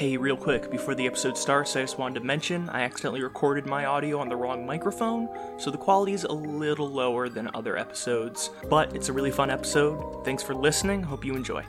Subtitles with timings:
[0.00, 3.66] Hey, real quick, before the episode starts, I just wanted to mention I accidentally recorded
[3.66, 7.76] my audio on the wrong microphone, so the quality is a little lower than other
[7.76, 8.48] episodes.
[8.70, 10.24] But it's a really fun episode.
[10.24, 11.02] Thanks for listening.
[11.02, 11.64] Hope you enjoy.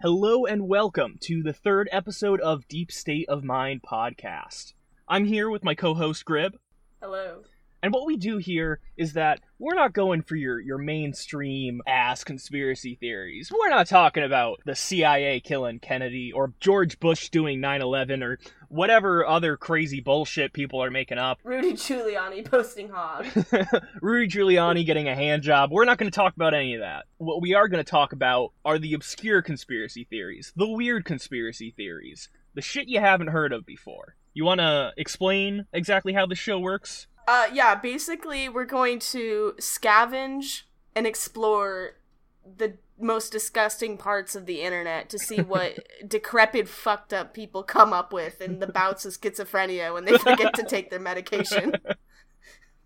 [0.00, 4.72] Hello and welcome to the third episode of Deep State of Mind podcast.
[5.06, 6.54] I'm here with my co host Grib.
[7.02, 7.42] Hello.
[7.84, 12.24] And what we do here is that we're not going for your, your mainstream ass
[12.24, 13.52] conspiracy theories.
[13.52, 18.38] We're not talking about the CIA killing Kennedy or George Bush doing 9 11 or
[18.70, 21.40] whatever other crazy bullshit people are making up.
[21.44, 23.26] Rudy Giuliani posting hog.
[24.00, 25.70] Rudy Giuliani getting a hand job.
[25.70, 27.04] We're not going to talk about any of that.
[27.18, 31.74] What we are going to talk about are the obscure conspiracy theories, the weird conspiracy
[31.76, 34.16] theories, the shit you haven't heard of before.
[34.32, 37.08] You want to explain exactly how the show works?
[37.26, 40.62] Uh, yeah, basically, we're going to scavenge
[40.94, 41.96] and explore
[42.44, 47.92] the most disgusting parts of the internet to see what decrepit, fucked up people come
[47.92, 51.74] up with in the bouts of schizophrenia when they forget to take their medication.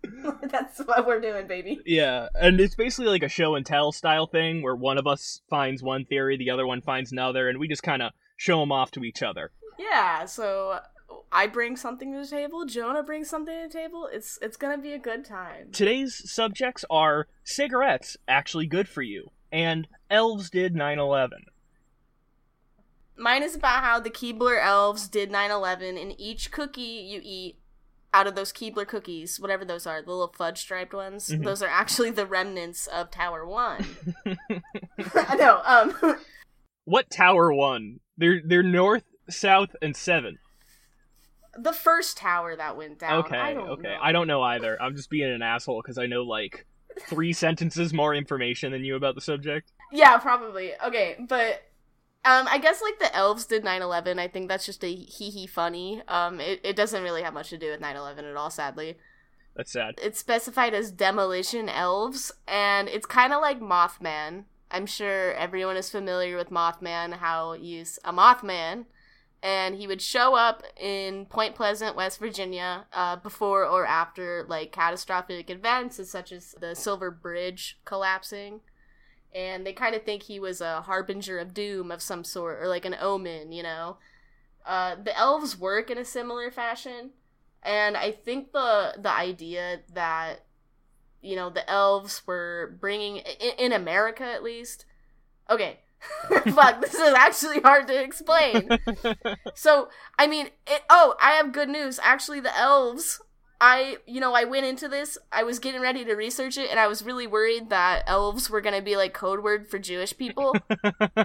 [0.43, 1.79] That's what we're doing, baby.
[1.85, 5.41] Yeah, and it's basically like a show and tell style thing where one of us
[5.49, 8.71] finds one theory, the other one finds another, and we just kind of show them
[8.71, 9.51] off to each other.
[9.77, 10.79] Yeah, so
[11.31, 14.09] I bring something to the table, Jonah brings something to the table.
[14.11, 15.71] It's it's gonna be a good time.
[15.71, 21.45] Today's subjects are cigarettes actually good for you, and elves did 9 11.
[23.15, 27.57] Mine is about how the Keebler elves did 9 11, and each cookie you eat
[28.11, 31.43] out of those Keebler cookies, whatever those are, the little fudge striped ones, Mhm.
[31.43, 33.85] those are actually the remnants of Tower 1.
[35.15, 36.17] I know, um,
[36.85, 37.99] What tower 1?
[38.17, 40.39] They're they're north, south, and seven.
[41.61, 43.25] The first tower that went down.
[43.25, 43.83] Okay, I don't okay.
[43.83, 43.97] know.
[44.01, 44.81] I don't know either.
[44.81, 46.65] I'm just being an asshole because I know like
[47.07, 49.71] three sentences more information than you about the subject.
[49.91, 50.71] Yeah, probably.
[50.85, 51.63] Okay, but
[52.25, 54.19] um I guess like the elves did 9/11.
[54.19, 56.01] I think that's just a hee hee funny.
[56.07, 58.97] Um it, it doesn't really have much to do with 9/11 at all, sadly.
[59.55, 59.95] That's sad.
[60.01, 64.45] It's specified as demolition elves and it's kind of like Mothman.
[64.71, 68.85] I'm sure everyone is familiar with Mothman, how he's a Mothman
[69.41, 74.71] and he would show up in Point Pleasant, West Virginia, uh, before or after like
[74.71, 78.61] catastrophic events such as the Silver Bridge collapsing.
[79.33, 82.67] And they kind of think he was a harbinger of doom of some sort or
[82.67, 83.97] like an omen you know?
[84.65, 87.11] Uh, the elves work in a similar fashion
[87.63, 90.45] and i think the the idea that
[91.21, 94.85] you know the elves were bringing in, in america at least.
[95.49, 95.79] Okay
[96.53, 98.69] fuck this is actually hard to explain
[99.55, 103.21] so i mean it, oh i have good news actually the elves
[103.61, 106.79] I, you know, I went into this, I was getting ready to research it, and
[106.79, 110.55] I was really worried that elves were gonna be like code word for Jewish people.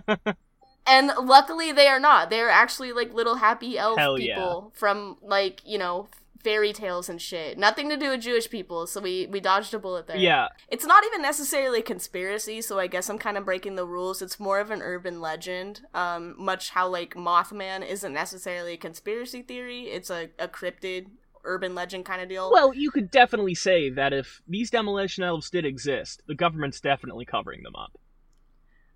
[0.87, 2.31] and luckily they are not.
[2.31, 4.35] They're actually like little happy elf Hell yeah.
[4.35, 6.09] people from like, you know,
[6.45, 7.59] fairy tales and shit.
[7.59, 10.19] Nothing to do with Jewish people, so we we dodged a bullet there.
[10.19, 13.87] yeah, It's not even necessarily a conspiracy, so I guess I'm kind of breaking the
[13.87, 14.23] rules.
[14.23, 19.43] It's more of an urban legend, um, much how like Mothman isn't necessarily a conspiracy
[19.43, 19.85] theory.
[19.85, 21.07] It's a, a cryptid
[21.45, 22.51] urban legend kind of deal.
[22.53, 27.25] Well, you could definitely say that if these demolition elves did exist, the government's definitely
[27.25, 27.99] covering them up.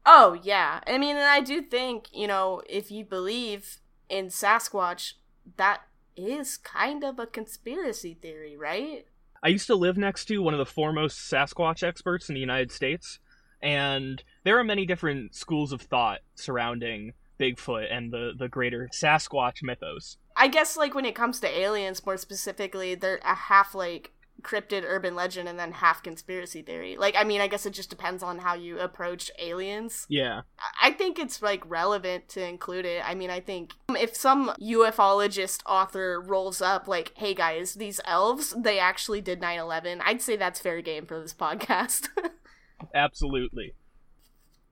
[0.07, 5.15] oh yeah, I mean, and I do think you know if you believe in Sasquatch,
[5.57, 5.83] that
[6.19, 9.07] is kind of a conspiracy theory, right?
[9.43, 12.73] I used to live next to one of the foremost Sasquatch experts in the United
[12.73, 13.21] States,
[13.63, 19.63] and there are many different schools of thought surrounding Bigfoot and the, the greater Sasquatch
[19.63, 20.17] mythos.
[20.37, 24.13] I guess like when it comes to aliens more specifically, they're a half like
[24.43, 26.97] cryptid urban legend and then half conspiracy theory.
[26.97, 30.07] Like I mean, I guess it just depends on how you approach aliens.
[30.09, 30.43] Yeah.
[30.83, 33.09] I- think it's like relevant to include it.
[33.09, 38.53] I mean, I think if some ufologist author rolls up like, "Hey guys, these elves,
[38.59, 42.09] they actually did 9/11." I'd say that's fair game for this podcast.
[42.95, 43.75] Absolutely.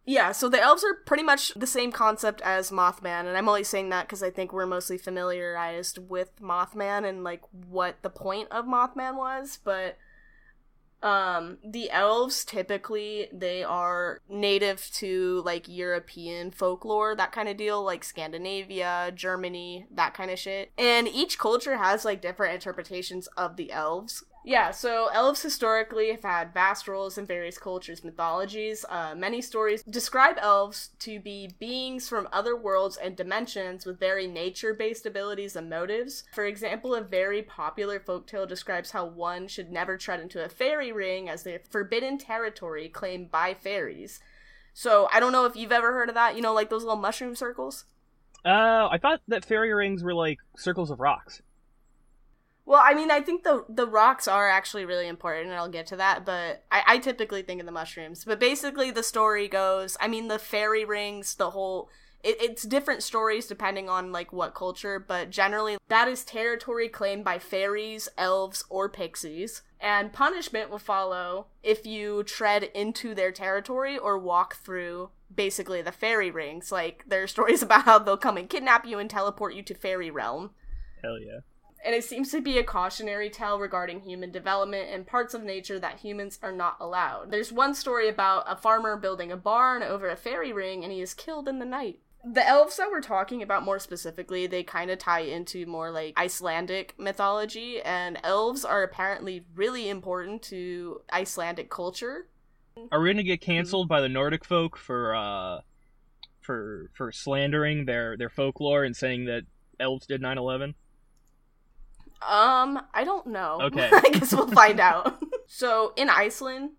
[0.09, 3.65] Yeah, so the elves are pretty much the same concept as Mothman, and I'm only
[3.65, 8.47] saying that because I think we're mostly familiarized with Mothman and like what the point
[8.53, 9.59] of Mothman was.
[9.65, 9.99] But
[11.03, 17.83] um, the elves typically they are native to like European folklore, that kind of deal,
[17.83, 20.71] like Scandinavia, Germany, that kind of shit.
[20.79, 24.23] And each culture has like different interpretations of the elves.
[24.47, 28.85] Yeah, so elves historically have had vast roles in various cultures' mythologies.
[28.89, 34.29] Uh, many stories describe elves to be beings from other worlds and dimensions with very
[34.29, 36.23] nature based abilities and motives.
[36.33, 40.93] For example, a very popular folktale describes how one should never tread into a fairy
[40.93, 44.21] ring as the forbidden territory claimed by fairies.
[44.73, 47.01] So I don't know if you've ever heard of that, you know, like those little
[47.01, 47.85] mushroom circles?
[48.45, 51.43] Uh, I thought that fairy rings were like circles of rocks.
[52.67, 55.87] Well, I mean, I think the the rocks are actually really important, and I'll get
[55.89, 56.27] to that.
[56.27, 58.25] But I, I typically think of the mushrooms.
[58.25, 59.97] But basically, the story goes.
[60.01, 61.89] I mean, the fairy rings, the whole.
[62.25, 67.25] It, it's different stories depending on like what culture, but generally that is territory claimed
[67.25, 73.97] by fairies, elves, or pixies, and punishment will follow if you tread into their territory
[73.97, 76.73] or walk through basically the fairy rings.
[76.73, 79.75] Like there are stories about how they'll come and kidnap you and teleport you to
[79.75, 80.51] fairy realm.
[81.01, 81.41] Hell yeah
[81.87, 85.79] and it seems to be a cautionary tale regarding human development and parts of nature
[85.79, 87.31] that humans are not allowed.
[87.31, 91.01] There's one story about a farmer building a barn over a fairy ring and he
[91.01, 92.01] is killed in the night.
[92.25, 96.19] The elves that we're talking about more specifically, they kind of tie into more like
[96.19, 102.27] Icelandic mythology, and elves are apparently really important to Icelandic culture.
[102.91, 105.61] Are we gonna get canceled by the Nordic folk for uh
[106.41, 109.45] for for slandering their their folklore and saying that
[109.79, 110.75] elves did 9/11?
[112.23, 113.59] Um, I don't know.
[113.67, 113.91] Okay.
[113.93, 115.23] I guess we'll find out.
[115.47, 116.71] so, in Iceland,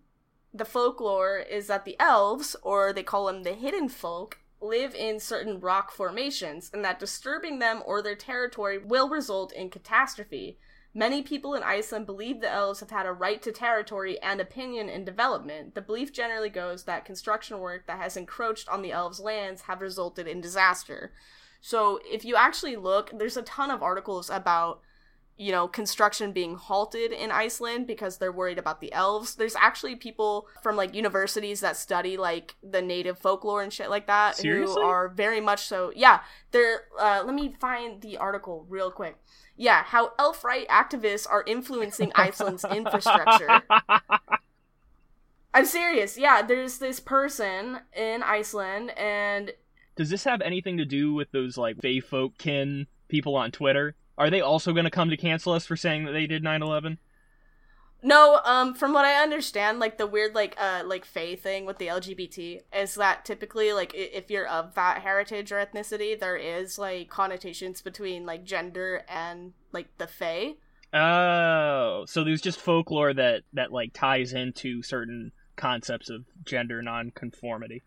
[0.53, 5.19] the folklore is that the elves, or they call them the hidden folk, live in
[5.19, 10.57] certain rock formations, and that disturbing them or their territory will result in catastrophe.
[10.93, 14.89] Many people in Iceland believe the elves have had a right to territory and opinion
[14.89, 15.75] in development.
[15.75, 19.81] The belief generally goes that construction work that has encroached on the elves' lands have
[19.81, 21.11] resulted in disaster.
[21.61, 24.81] So, if you actually look, there's a ton of articles about
[25.37, 29.35] you know, construction being halted in Iceland because they're worried about the elves.
[29.35, 34.07] There's actually people from like universities that study like the native folklore and shit like
[34.07, 34.81] that Seriously?
[34.81, 35.91] who are very much so.
[35.95, 36.85] Yeah, they're.
[36.99, 39.17] Uh, let me find the article real quick.
[39.55, 43.61] Yeah, how elf right activists are influencing Iceland's infrastructure.
[45.53, 46.17] I'm serious.
[46.17, 49.51] Yeah, there's this person in Iceland, and
[49.95, 53.95] Does this have anything to do with those like Fey folk kin people on Twitter?
[54.17, 56.97] Are they also going to come to cancel us for saying that they did 9/11?
[58.03, 61.77] No, um, from what I understand, like the weird like uh like Fae thing with
[61.77, 66.77] the LGBT is that typically like if you're of that heritage or ethnicity, there is
[66.77, 70.55] like connotations between like gender and like the Fae.
[70.93, 77.83] Oh, so there's just folklore that that like ties into certain concepts of gender nonconformity.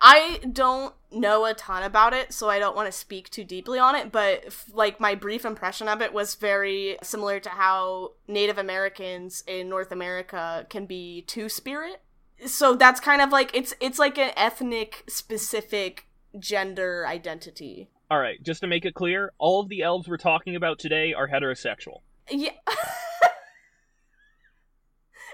[0.00, 3.78] I don't know a ton about it, so I don't want to speak too deeply
[3.78, 8.12] on it, but f- like my brief impression of it was very similar to how
[8.26, 12.00] Native Americans in North America can be two-spirit.
[12.46, 16.06] So that's kind of like it's it's like an ethnic specific
[16.38, 17.88] gender identity.
[18.10, 21.12] All right, just to make it clear, all of the elves we're talking about today
[21.12, 22.00] are heterosexual.
[22.30, 22.52] Yeah.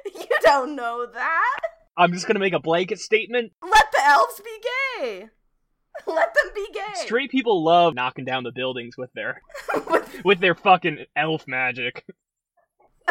[0.07, 1.61] you don't know that?
[1.97, 3.53] I'm just going to make a blanket statement.
[4.05, 4.61] Elves be
[5.01, 5.29] gay.
[6.07, 6.95] Let them be gay.
[6.95, 9.41] Straight people love knocking down the buildings with their
[9.91, 12.05] With- with their fucking elf magic.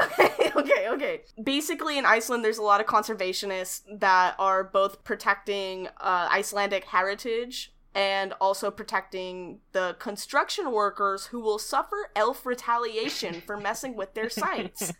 [0.02, 1.22] okay, okay, okay.
[1.42, 7.74] Basically, in Iceland, there's a lot of conservationists that are both protecting uh, Icelandic heritage
[7.96, 14.32] and also protecting the construction workers who will suffer elf retaliation for messing with their
[14.32, 14.92] sites.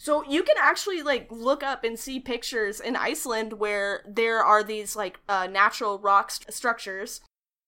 [0.00, 4.64] So you can actually like look up and see pictures in Iceland where there are
[4.64, 7.20] these like uh, natural rock st- structures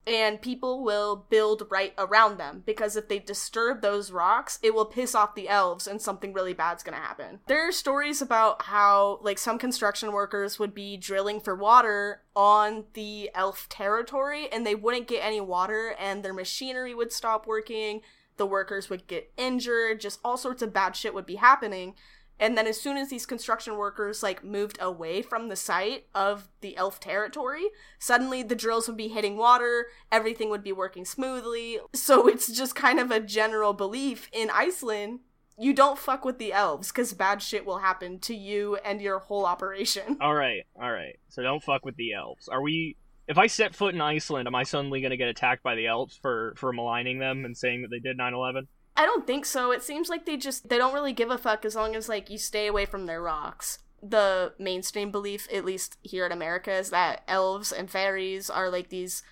[0.06, 4.86] and people will build right around them because if they disturb those rocks, it will
[4.86, 7.40] piss off the elves and something really bad's gonna happen.
[7.48, 12.84] There are stories about how, like, some construction workers would be drilling for water on
[12.94, 18.00] the elf territory and they wouldn't get any water and their machinery would stop working,
[18.38, 21.94] the workers would get injured, just all sorts of bad shit would be happening.
[22.42, 26.48] And then as soon as these construction workers like moved away from the site of
[26.60, 27.66] the elf territory,
[28.00, 31.78] suddenly the drills would be hitting water, everything would be working smoothly.
[31.94, 35.20] So it's just kind of a general belief in Iceland
[35.56, 39.20] you don't fuck with the elves cuz bad shit will happen to you and your
[39.20, 40.16] whole operation.
[40.20, 41.20] All right, all right.
[41.28, 42.48] So don't fuck with the elves.
[42.48, 42.96] Are we?
[43.28, 45.86] If I set foot in Iceland, am I suddenly going to get attacked by the
[45.86, 48.66] elves for for maligning them and saying that they did 9/11?
[48.96, 49.70] I don't think so.
[49.72, 52.30] It seems like they just they don't really give a fuck as long as like
[52.30, 53.78] you stay away from their rocks.
[54.02, 58.88] The mainstream belief, at least here in America, is that elves and fairies are like
[58.88, 59.22] these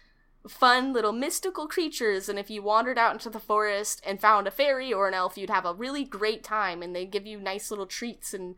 [0.49, 4.51] fun little mystical creatures and if you wandered out into the forest and found a
[4.51, 7.71] fairy or an elf you'd have a really great time and they give you nice
[7.71, 8.55] little treats and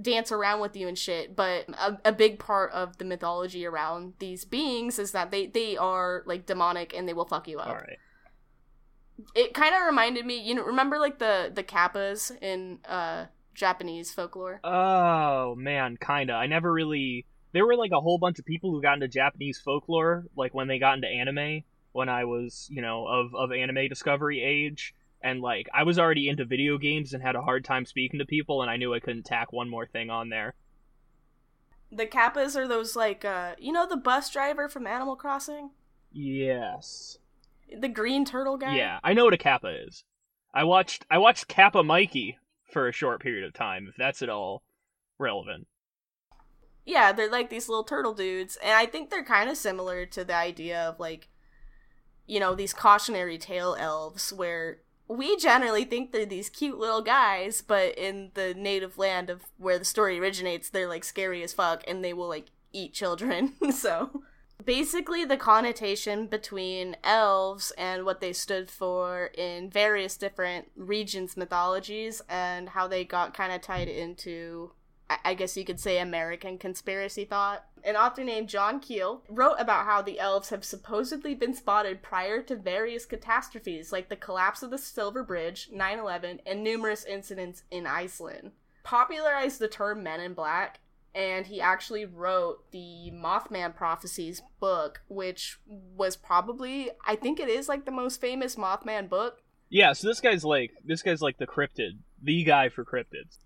[0.00, 4.14] dance around with you and shit but a, a big part of the mythology around
[4.20, 7.68] these beings is that they they are like demonic and they will fuck you up
[7.68, 7.98] All right.
[9.34, 14.12] It kind of reminded me you know remember like the the kappas in uh japanese
[14.12, 16.32] folklore Oh man, kinda.
[16.34, 17.26] I never really.
[17.52, 20.68] There were like a whole bunch of people who got into Japanese folklore, like when
[20.68, 21.62] they got into anime.
[21.92, 26.28] When I was, you know, of of anime discovery age, and like I was already
[26.28, 29.00] into video games and had a hard time speaking to people, and I knew I
[29.00, 30.54] couldn't tack one more thing on there.
[31.92, 35.70] the kappas are those like uh you know the bus driver from animal crossing
[36.12, 37.18] Yes.
[37.78, 40.04] The green turtle guy Yeah, I know what a kappa is.
[40.54, 42.38] I watched I watched Kappa Mikey
[42.70, 44.62] for a short period of time, if that's at all
[45.18, 45.66] relevant.
[46.84, 50.24] yeah, they're like these little turtle dudes, and I think they're kind of similar to
[50.24, 51.28] the idea of like,
[52.26, 57.62] you know, these cautionary tale elves, where we generally think they're these cute little guys,
[57.62, 61.84] but in the native land of where the story originates, they're like scary as fuck,
[61.86, 63.52] and they will like eat children.
[63.72, 64.21] so
[64.64, 72.22] basically, the connotation between elves and what they stood for in various different regions' mythologies,
[72.28, 74.72] and how they got kind of tied into
[75.24, 77.66] I- guess you could say American conspiracy thought.
[77.84, 82.42] An author named John Keel wrote about how the elves have supposedly been spotted prior
[82.42, 87.64] to various catastrophes like the collapse of the Silver Bridge, 9 11, and numerous incidents
[87.70, 88.52] in Iceland.
[88.84, 90.80] Popularized the term Men in Black,
[91.14, 97.68] and he actually wrote the Mothman Prophecies book, which was probably, I think it is
[97.68, 99.42] like the most famous Mothman book.
[99.68, 103.38] Yeah, so this guy's like this guy's like the cryptid, the guy for cryptids.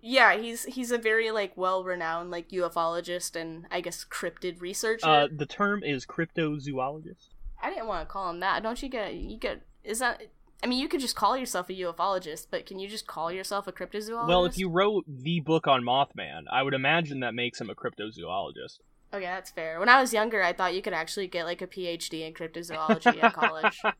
[0.00, 5.06] Yeah, he's he's a very like well-renowned like ufologist and I guess cryptid researcher.
[5.06, 7.28] Uh, the term is cryptozoologist.
[7.62, 8.62] I didn't want to call him that.
[8.62, 10.22] Don't you get you get is that
[10.62, 13.66] I mean you could just call yourself a ufologist, but can you just call yourself
[13.66, 14.28] a cryptozoologist?
[14.28, 17.74] Well, if you wrote the book on Mothman, I would imagine that makes him a
[17.74, 18.78] cryptozoologist.
[19.12, 19.80] Okay, that's fair.
[19.80, 23.22] When I was younger, I thought you could actually get like a PhD in cryptozoology
[23.22, 23.80] at college.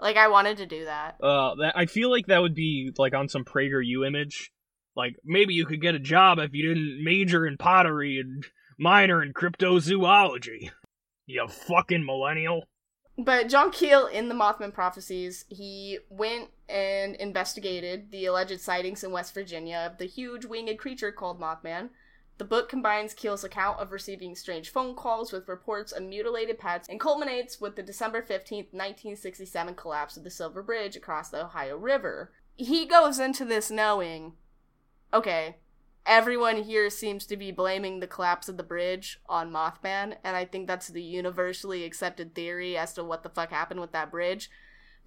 [0.00, 1.16] Like I wanted to do that.
[1.22, 4.50] Uh, that, I feel like that would be like on some PragerU image.
[4.96, 8.44] Like maybe you could get a job if you didn't major in pottery and
[8.78, 10.70] minor in cryptozoology.
[11.26, 12.64] You fucking millennial.
[13.22, 19.12] But John Keel in the Mothman Prophecies, he went and investigated the alleged sightings in
[19.12, 21.90] West Virginia of the huge winged creature called Mothman.
[22.38, 26.88] The book combines Keel's account of receiving strange phone calls with reports of mutilated pets
[26.88, 31.76] and culminates with the December 15th, 1967 collapse of the Silver Bridge across the Ohio
[31.76, 32.32] River.
[32.56, 34.32] He goes into this knowing,
[35.12, 35.56] okay,
[36.06, 40.44] everyone here seems to be blaming the collapse of the bridge on Mothman, and I
[40.44, 44.50] think that's the universally accepted theory as to what the fuck happened with that bridge.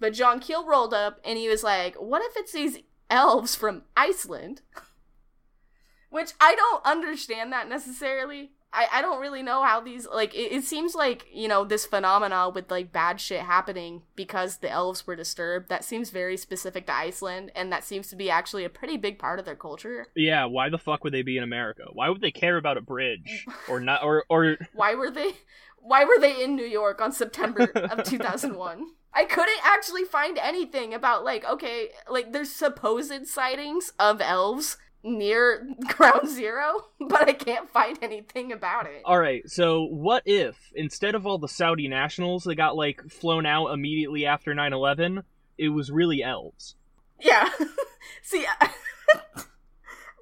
[0.00, 3.82] But John Keel rolled up and he was like, what if it's these elves from
[3.96, 4.62] Iceland?
[6.10, 8.52] Which I don't understand that necessarily.
[8.74, 11.86] I, I don't really know how these like it, it seems like you know this
[11.86, 16.86] phenomena with like bad shit happening because the elves were disturbed that seems very specific
[16.86, 20.08] to iceland and that seems to be actually a pretty big part of their culture
[20.16, 21.84] Yeah, why the fuck would they be in America?
[21.92, 24.02] Why would they care about a bridge or not?
[24.02, 25.32] Or or why were they
[25.78, 30.94] why were they in new york on september of 2001 i couldn't actually find anything
[30.94, 37.70] about like okay like there's supposed sightings of elves near ground zero but i can't
[37.70, 39.48] find anything about it all right.
[39.48, 44.24] So what if instead of all the Saudi nationals that got like flown out immediately
[44.24, 45.22] after 9/11,
[45.58, 46.76] it was really elves?
[47.20, 47.50] Yeah.
[48.22, 48.46] See,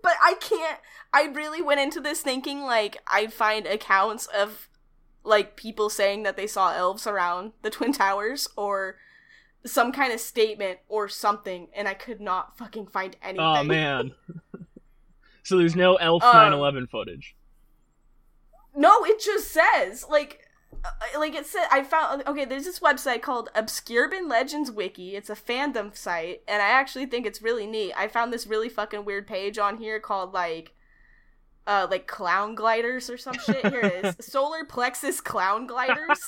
[0.02, 0.80] but I can't.
[1.12, 4.68] I really went into this thinking like I'd find accounts of
[5.24, 8.96] like people saying that they saw elves around the Twin Towers or
[9.64, 13.40] some kind of statement or something, and I could not fucking find anything.
[13.40, 14.12] Oh man.
[15.42, 17.34] So there's no elf Um, 9/11 footage.
[18.74, 20.40] No, it just says like
[20.84, 25.14] uh, like it said I found okay, there's this website called Obscurban Legends Wiki.
[25.14, 27.92] It's a fandom site and I actually think it's really neat.
[27.96, 30.72] I found this really fucking weird page on here called like
[31.66, 33.66] uh like clown gliders or some shit.
[33.66, 34.16] Here it is.
[34.26, 36.26] Solar plexus clown gliders.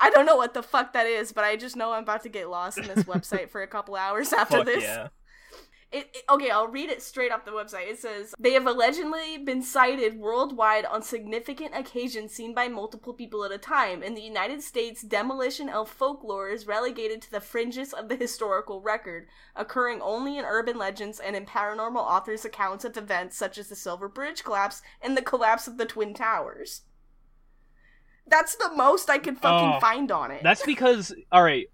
[0.00, 2.28] I don't know what the fuck that is, but I just know I'm about to
[2.28, 4.82] get lost in this website for a couple hours after Fuck this.
[4.84, 5.08] yeah.
[5.92, 7.88] It, it- okay, I'll read it straight off the website.
[7.88, 13.44] It says they have allegedly been sighted worldwide on significant occasions seen by multiple people
[13.44, 14.02] at a time.
[14.02, 18.80] In the United States, demolition elf folklore is relegated to the fringes of the historical
[18.80, 23.68] record, occurring only in urban legends and in paranormal authors' accounts of events such as
[23.68, 26.82] the Silver Bridge collapse and the collapse of the Twin Towers.
[28.26, 30.42] That's the most I could fucking Oh, find on it.
[30.42, 31.70] That's because, all right.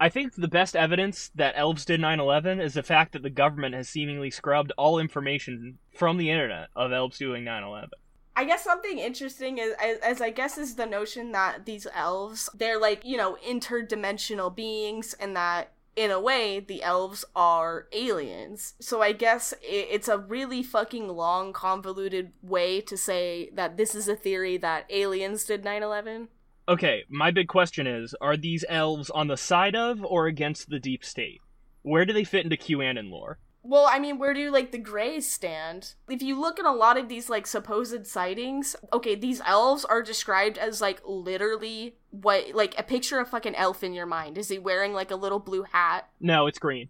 [0.00, 3.74] I think the best evidence that elves did 9/11 is the fact that the government
[3.74, 7.90] has seemingly scrubbed all information from the internet of elves doing 9/11.
[8.36, 12.48] I guess something interesting is, as, as I guess, is the notion that these elves,
[12.54, 18.74] they're like, you know, interdimensional beings, and that in a way, the elves are aliens.
[18.78, 23.96] So I guess i it's a really fucking long, convoluted way to say that this
[23.96, 26.28] is a theory that aliens did 9 11.
[26.68, 30.78] Okay, my big question is: Are these elves on the side of or against the
[30.78, 31.40] deep state?
[31.82, 33.38] Where do they fit into QAnon lore?
[33.62, 35.94] Well, I mean, where do like the Greys stand?
[36.08, 40.02] If you look at a lot of these like supposed sightings, okay, these elves are
[40.02, 44.38] described as like literally what like a picture of fucking elf in your mind.
[44.38, 46.08] Is he wearing like a little blue hat?
[46.20, 46.88] No, it's green.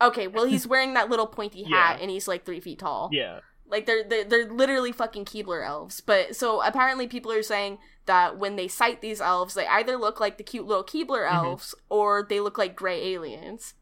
[0.00, 2.02] Okay, well he's wearing that little pointy hat Yeah.
[2.02, 3.10] and he's like three feet tall.
[3.12, 3.40] Yeah.
[3.70, 6.00] Like they're, they're they're literally fucking Keebler elves.
[6.00, 10.20] But so apparently people are saying that when they sight these elves, they either look
[10.20, 11.32] like the cute little Keebler Mhm.
[11.34, 13.74] elves or they look like gray aliens.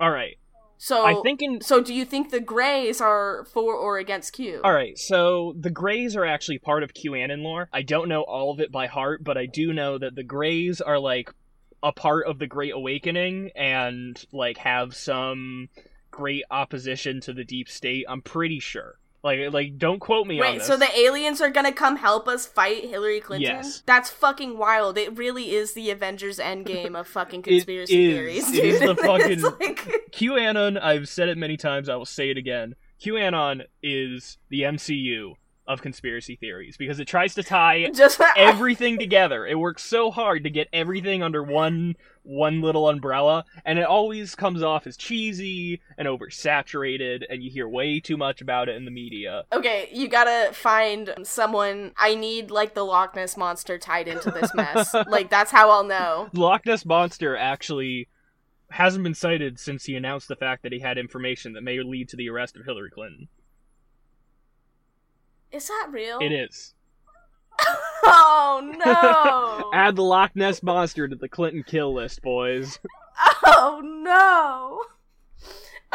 [0.00, 0.36] All right.
[0.76, 4.60] So I think in So do you think the Greys are for or against Q?
[4.64, 7.68] All right, so the Greys are actually part of QAnon lore.
[7.72, 10.80] I don't know all of it by heart, but I do know that the Greys
[10.80, 11.30] are like
[11.82, 15.68] a part of the Great Awakening and like have some
[16.14, 18.04] great opposition to the deep state.
[18.08, 18.98] I'm pretty sure.
[19.22, 20.66] Like like don't quote me on Wait, this.
[20.66, 23.56] so the aliens are gonna come help us fight Hillary Clinton?
[23.56, 23.82] Yes.
[23.86, 24.98] That's fucking wild.
[24.98, 28.64] It really is the Avengers Endgame of fucking conspiracy theories, It dude.
[28.74, 32.74] is the fucking- like- QAnon, I've said it many times, I will say it again.
[33.02, 35.34] QAnon is the MCU
[35.66, 39.46] of conspiracy theories because it tries to tie just everything together.
[39.46, 44.34] It works so hard to get everything under one one little umbrella, and it always
[44.34, 48.86] comes off as cheesy and oversaturated, and you hear way too much about it in
[48.86, 49.44] the media.
[49.52, 51.92] Okay, you gotta find someone.
[51.98, 54.94] I need like the Loch Ness monster tied into this mess.
[55.06, 56.30] like that's how I'll know.
[56.32, 58.08] Loch Ness monster actually
[58.70, 62.08] hasn't been sighted since he announced the fact that he had information that may lead
[62.08, 63.28] to the arrest of Hillary Clinton.
[65.54, 66.18] Is that real?
[66.20, 66.74] It is.
[68.06, 69.70] Oh no!
[69.74, 72.78] Add the Loch Ness monster to the Clinton kill list, boys.
[73.46, 74.84] Oh no!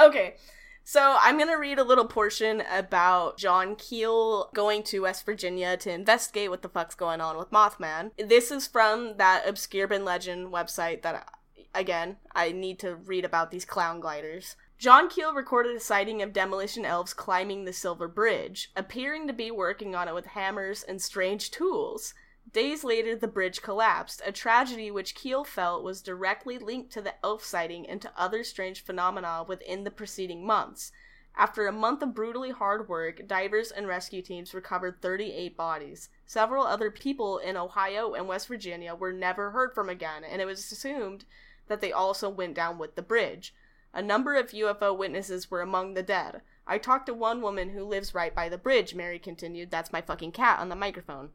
[0.04, 0.36] Okay,
[0.84, 5.92] so I'm gonna read a little portion about John Keel going to West Virginia to
[5.92, 8.12] investigate what the fuck's going on with Mothman.
[8.18, 11.28] This is from that Obscurban Legend website that,
[11.76, 14.56] again, I need to read about these clown gliders.
[14.80, 19.52] John Keel recorded a sighting of demolition elves climbing the Silver Bridge, appearing to be
[19.52, 22.14] working on it with hammers and strange tools.
[22.54, 27.14] Days later, the bridge collapsed, a tragedy which Keel felt was directly linked to the
[27.26, 30.94] elf sighting and to other strange phenomena within the preceding months.
[31.36, 36.08] After a month of brutally hard work, divers and rescue teams recovered 38 bodies.
[36.26, 40.46] Several other people in Ohio and West Virginia were never heard from again, and it
[40.46, 41.26] was assumed
[41.68, 43.54] that they also went down with the bridge.
[43.94, 46.42] A number of UFO witnesses were among the dead.
[46.68, 49.72] I talked to one woman who lives right by the bridge, Mary continued.
[49.72, 51.30] That's my fucking cat on the microphone.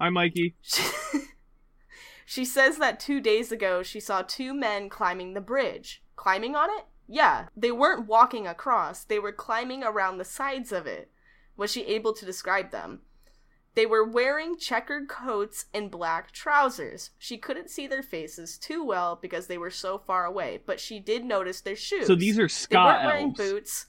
[0.00, 0.54] Hi, Mikey.
[2.26, 6.02] she says that two days ago she saw two men climbing the bridge.
[6.14, 6.86] Climbing on it?
[7.08, 11.10] Yeah, they weren't walking across, they were climbing around the sides of it.
[11.56, 13.00] Was she able to describe them?
[13.76, 17.10] They were wearing checkered coats and black trousers.
[17.18, 20.98] She couldn't see their faces too well because they were so far away, but she
[20.98, 22.06] did notice their shoes.
[22.06, 23.84] So these are Scott they weren't wearing boots.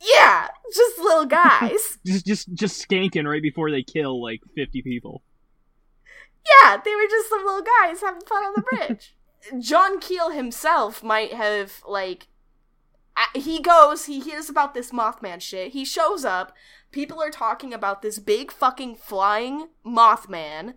[0.00, 1.98] Yeah, just little guys.
[2.06, 5.22] Just, just, just skanking right before they kill like fifty people.
[6.62, 9.16] Yeah, they were just some little guys having fun on the bridge.
[9.58, 12.28] John Keel himself might have like
[13.34, 15.72] he goes, he hears about this Mothman shit.
[15.72, 16.54] He shows up.
[16.92, 20.74] People are talking about this big fucking flying Mothman,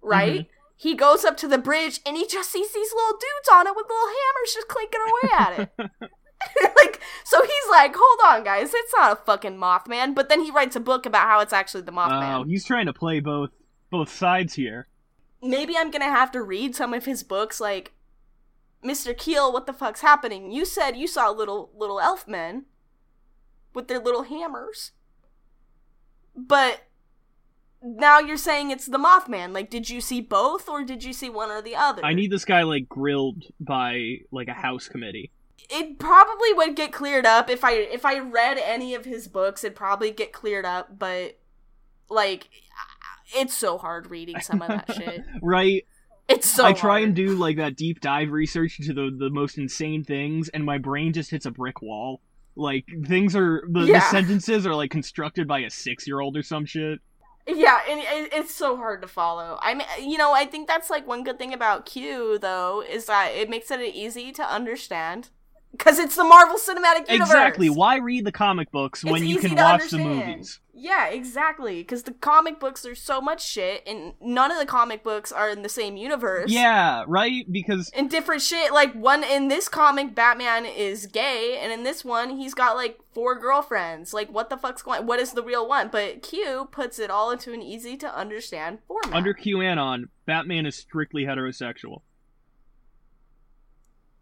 [0.00, 0.40] right?
[0.40, 0.52] Mm-hmm.
[0.76, 3.76] He goes up to the bridge and he just sees these little dudes on it
[3.76, 6.10] with little hammers just clinking away at it.
[6.76, 10.14] like, so he's like, hold on, guys, it's not a fucking Mothman.
[10.14, 12.40] But then he writes a book about how it's actually the Mothman.
[12.40, 13.50] Oh, he's trying to play both
[13.90, 14.88] both sides here.
[15.42, 17.92] maybe I'm gonna have to read some of his books, like
[18.84, 19.16] Mr.
[19.16, 20.50] Keel, what the fuck's happening?
[20.50, 22.64] You said you saw little little elf men
[23.74, 24.92] with their little hammers.
[26.34, 26.82] But
[27.82, 29.52] now you're saying it's the Mothman.
[29.52, 32.04] Like, did you see both or did you see one or the other?
[32.04, 35.30] I need this guy like grilled by like a house committee.
[35.70, 39.62] it probably would get cleared up if I if I read any of his books,
[39.64, 41.38] it'd probably get cleared up, but
[42.08, 42.48] like
[43.34, 45.22] it's so hard reading some of that shit.
[45.40, 45.86] Right?
[46.32, 49.58] It's so I try and do like that deep dive research into the the most
[49.58, 52.20] insane things, and my brain just hits a brick wall.
[52.54, 54.00] Like things are the, Yeah.
[54.00, 57.00] the sentences are like constructed by a six year old or some shit.
[57.46, 59.58] Yeah, and it, it's so hard to follow.
[59.62, 63.06] I mean, you know, I think that's like one good thing about Q though is
[63.06, 65.30] that it makes it easy to understand
[65.72, 67.30] because it's the Marvel Cinematic Universe.
[67.30, 67.70] Exactly.
[67.70, 70.60] Why read the comic books when It's you can watch the movies?
[70.74, 71.82] Yeah, exactly.
[71.82, 75.50] Because the comic books are so much shit, and none of the comic books are
[75.50, 76.50] in the same universe.
[76.50, 77.50] Yeah, right?
[77.50, 78.72] Because And different shit.
[78.72, 82.98] Like one in this comic, Batman is gay, and in this one, he's got like
[83.12, 84.12] four girlfriends.
[84.12, 85.06] Like, what the fuck's going?
[85.06, 85.88] What is the real one?
[85.88, 89.14] But Q puts it all into an easy to understand format.
[89.14, 92.02] under QAnon, Batman is strictly heterosexual.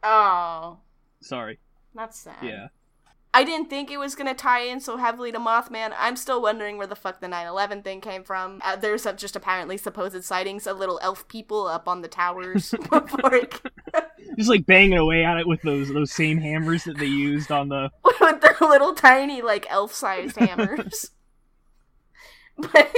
[0.02, 0.78] oh,
[1.20, 1.59] Sorry.
[1.94, 2.37] that's sad.
[2.42, 2.68] Yeah.
[3.33, 5.92] I didn't think it was gonna tie in so heavily to Mothman.
[5.96, 8.61] I'm still wondering where the fuck the 9/11 thing came from.
[8.64, 12.74] Uh, there's uh, just apparently supposed sightings of little elf people up on the towers
[12.90, 13.61] before it,
[14.37, 17.68] Just like banging away at it with those those same hammers that they used on
[17.68, 21.11] the with their little tiny like elf-sized hammers.
[22.56, 22.90] but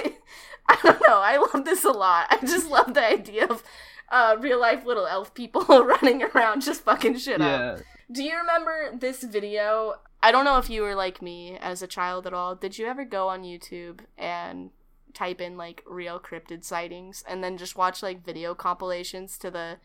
[0.69, 1.21] I don't know.
[1.21, 2.27] I love this a lot.
[2.31, 3.63] I just love the idea of
[4.11, 7.81] uh, real life little elf people running around just fucking shit up.
[8.13, 9.95] Do you remember this video?
[10.23, 12.55] I don't know if you were like me as a child at all.
[12.55, 14.71] Did you ever go on YouTube and
[15.15, 19.79] type in like real cryptid sightings and then just watch like video compilations to the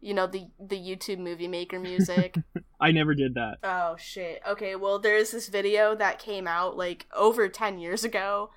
[0.00, 2.36] you know the the YouTube movie maker music?
[2.80, 3.58] I never did that.
[3.62, 4.40] oh shit.
[4.48, 8.50] Okay, well there's this video that came out like over 10 years ago.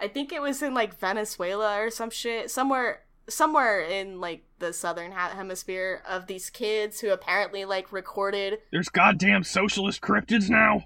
[0.00, 2.50] I think it was in like Venezuela or some shit.
[2.50, 8.88] Somewhere somewhere in like the southern hemisphere of these kids who apparently like recorded There's
[8.88, 10.84] goddamn socialist cryptids now.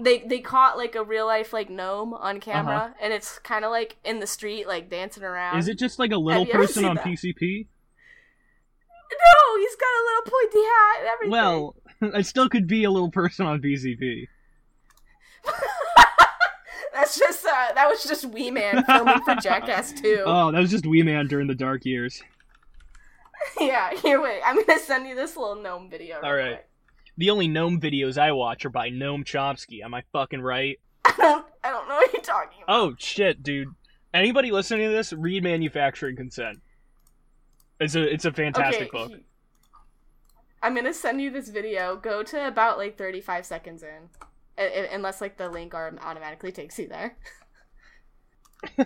[0.00, 3.70] they they caught like a real life like gnome on camera and it's kind of
[3.70, 6.96] like in the street like dancing around Is it just like a little person on
[6.96, 7.04] that?
[7.04, 7.66] PCP?
[9.12, 11.76] no he's got a little pointy hat and everything Well,
[12.18, 14.26] I still could be a little person on PCP.
[16.92, 20.70] that's just uh that was just wee man filming for jackass 2 Oh, that was
[20.70, 22.22] just Wee Man during the dark years.
[23.60, 26.52] yeah here wait i'm gonna send you this little gnome video All right.
[26.56, 26.66] quick.
[27.16, 29.82] The only gnome videos I watch are by Gnome Chomsky.
[29.84, 30.78] Am I fucking right?
[31.04, 33.68] i don't i don't know what you're talking about Oh shit, dude.
[34.14, 36.60] Anybody listening to this, read Manufacturing Consent.
[37.78, 39.10] It's a it's a fantastic book.
[39.10, 39.24] he-
[40.62, 44.08] i'm gonna send you this video go to about like 35 seconds in
[44.92, 47.16] unless like the link automatically takes you there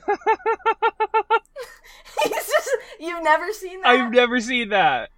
[2.23, 3.89] He's just you've never seen that.
[3.89, 5.11] I've never seen that.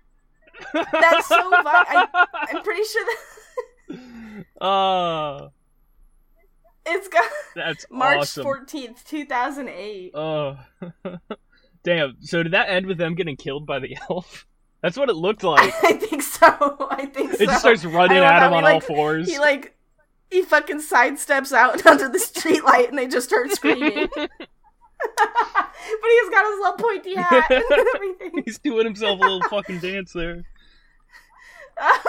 [0.73, 1.63] That's so fun.
[1.67, 5.51] I, I'm pretty sure that Oh,
[6.87, 8.43] it's got that's March awesome.
[8.43, 10.13] fourteenth, two thousand eight.
[10.15, 10.59] Oh,
[11.85, 12.17] damn.
[12.23, 14.47] So did that end with them getting killed by the elf?
[14.83, 15.73] That's what it looked like.
[15.85, 16.47] I think so.
[16.91, 17.43] I think so.
[17.43, 19.29] It just starts running at him on all fours.
[19.29, 19.76] He like
[20.31, 24.09] he fucking sidesteps out onto the streetlight and they just start screaming.
[24.17, 24.29] but
[25.21, 28.43] he's got his little pointy hat and everything.
[28.45, 30.43] He's doing himself a little fucking dance there.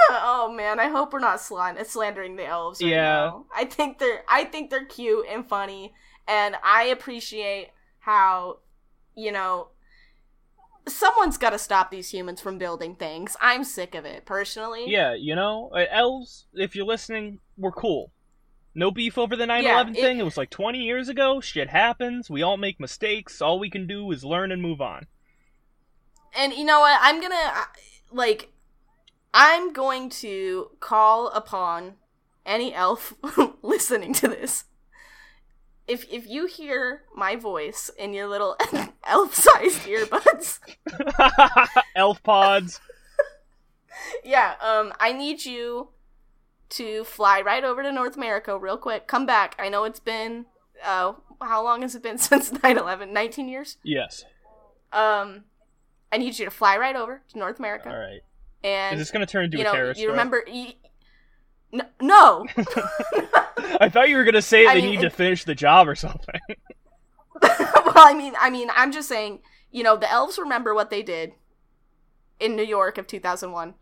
[0.09, 2.81] oh man, I hope we're not slan- slandering the elves.
[2.81, 3.01] Right Yeah.
[3.03, 3.45] now.
[3.55, 5.93] I think they're I think they're cute and funny,
[6.27, 8.59] and I appreciate how,
[9.15, 9.67] you know,
[10.87, 13.35] someone's got to stop these humans from building things.
[13.41, 14.85] I'm sick of it personally.
[14.87, 16.45] Yeah, you know, uh, elves.
[16.53, 18.11] If you're listening, we're cool.
[18.75, 20.19] No beef over the 9/11 Yeah, it- thing.
[20.19, 21.41] It was like 20 years ago.
[21.41, 22.29] Shit happens.
[22.29, 23.41] We all make mistakes.
[23.41, 25.07] All we can do is learn and move on.
[26.35, 26.99] And you know what?
[27.01, 27.65] I'm gonna uh,
[28.11, 28.51] like,
[29.33, 31.95] I'm going to call upon
[32.45, 33.13] any elf
[33.61, 34.65] listening to this.
[35.87, 38.57] If if you hear my voice in your little
[39.07, 40.59] elf-sized earbuds,
[41.95, 42.79] Elf pods.
[44.23, 45.89] yeah, um, I need you
[46.69, 49.07] to fly right over to North America real quick.
[49.07, 49.55] Come back.
[49.57, 50.45] I know it's been
[50.83, 53.11] uh, how long has it been since 9/11?
[53.11, 53.77] 19 years.
[53.83, 54.23] Yes.
[54.91, 55.45] Um,
[56.11, 58.21] I need you to fly right over to North America All right.
[58.63, 59.99] and Is this gonna turn into you a know, terrorist?
[59.99, 60.43] you remember?
[60.47, 60.67] You,
[61.73, 62.45] no, no.
[63.81, 65.95] I thought you were gonna say I they mean, need to finish the job or
[65.95, 66.39] something.
[67.59, 69.39] well, I mean, I mean, I'm just saying.
[69.69, 71.33] You know, the elves remember what they did
[72.39, 73.75] in New York of 2001.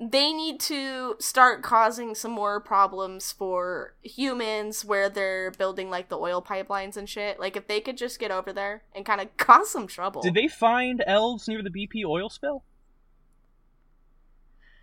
[0.00, 6.18] They need to start causing some more problems for humans where they're building like the
[6.18, 7.40] oil pipelines and shit.
[7.40, 10.22] Like, if they could just get over there and kind of cause some trouble.
[10.22, 12.62] Did they find elves near the BP oil spill?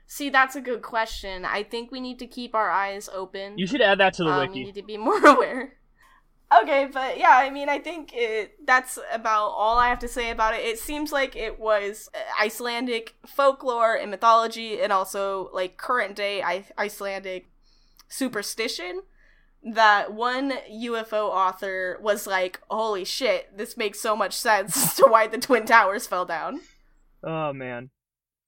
[0.07, 1.45] See, that's a good question.
[1.45, 3.57] I think we need to keep our eyes open.
[3.57, 5.77] You should add that to the um, we need to be more aware.
[6.61, 10.29] Okay, but yeah, I mean, I think it, that's about all I have to say
[10.29, 10.63] about it.
[10.63, 16.43] It seems like it was uh, Icelandic folklore and mythology, and also like current day
[16.43, 17.47] I- Icelandic
[18.07, 19.01] superstition
[19.63, 25.25] that one UFO author was like, "Holy shit, this makes so much sense to why
[25.27, 26.61] the twin towers fell down."
[27.23, 27.89] Oh man.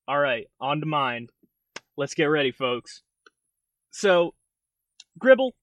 [0.08, 1.28] All right, on to mine.
[1.98, 3.02] Let's get ready, folks.
[3.90, 4.36] So,
[5.18, 5.56] Gribble,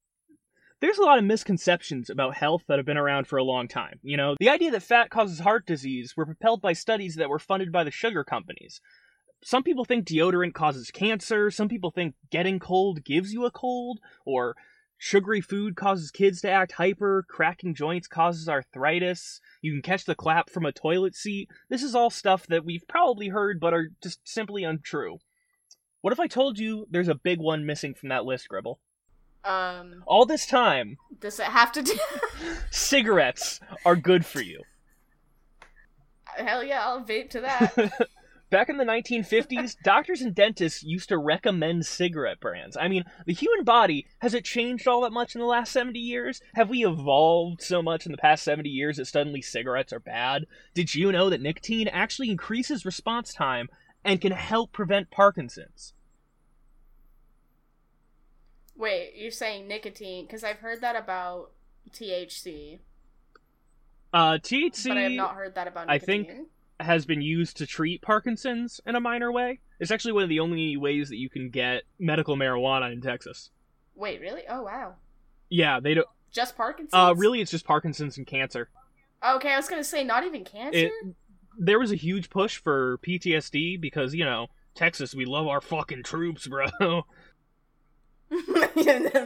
[0.85, 3.99] there's a lot of misconceptions about health that have been around for a long time.
[4.03, 7.39] You know, the idea that fat causes heart disease were propelled by studies that were
[7.39, 8.83] funded by the sugar companies.
[9.43, 14.01] Some people think deodorant causes cancer, some people think getting cold gives you a cold,
[14.27, 14.57] or
[14.99, 20.15] sugary food causes kids to act hyper, cracking joints causes arthritis, you can catch the
[20.15, 21.49] clap from a toilet seat.
[21.71, 25.17] This is all stuff that we've probably heard but are just simply untrue.
[26.03, 28.81] What if I told you there's a big one missing from that list, Gribble?
[29.45, 31.99] Um, All this time, does it have to do?
[32.71, 34.63] cigarettes are good for you.
[36.37, 37.75] Hell yeah, I'll vape to that.
[38.51, 42.77] Back in the 1950s, doctors and dentists used to recommend cigarette brands.
[42.77, 45.99] I mean, the human body, has it changed all that much in the last 70
[45.99, 46.41] years?
[46.55, 50.47] Have we evolved so much in the past 70 years that suddenly cigarettes are bad?
[50.73, 53.69] Did you know that nicotine actually increases response time
[54.05, 55.93] and can help prevent Parkinson's?
[58.77, 60.27] Wait, you're saying nicotine?
[60.27, 61.51] Because I've heard that about
[61.93, 62.81] THC,
[64.13, 66.21] Uh, THC but I have not heard that about Nicotine.
[66.23, 66.49] I think-
[66.81, 69.61] has been used to treat Parkinson's in a minor way.
[69.79, 73.51] It's actually one of the only ways that you can get medical marijuana in Texas.
[73.95, 74.43] Wait, really?
[74.49, 74.97] Oh wow,
[75.49, 76.09] Yeah, they don't.
[76.33, 76.93] just Parkinson's?
[76.93, 78.71] Uh, really, it's just Parkinson's and cancer.
[79.25, 80.79] Okay, I was gonna say not even cancer.
[80.87, 80.93] It,
[81.57, 86.03] there was a huge push for PTSD because you know Texas, we love our fucking
[86.03, 86.67] troops, bro.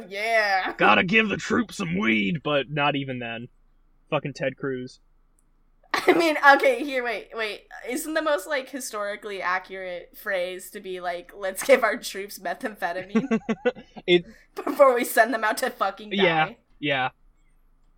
[0.08, 0.74] yeah.
[0.76, 3.48] Gotta give the troops some weed, but not even then.
[4.10, 5.00] Fucking Ted Cruz.
[5.92, 7.66] I mean, okay, here, wait, wait.
[7.88, 13.40] Isn't the most like historically accurate phrase to be like, "Let's give our troops methamphetamine
[14.06, 16.16] It before we send them out to fucking die"?
[16.16, 16.50] Yeah.
[16.78, 17.08] yeah.